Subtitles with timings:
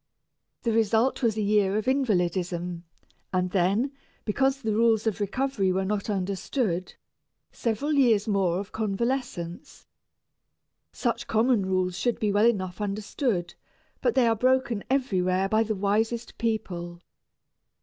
[0.63, 2.85] The result was a year of invalidism,
[3.31, 3.91] and then,
[4.25, 6.95] because the rules of recovery were not understood,
[7.51, 9.85] several years more of convalescence.
[10.91, 13.53] Such common rules should be well enough understood,
[14.01, 16.99] but they are broken everywhere by the wisest people.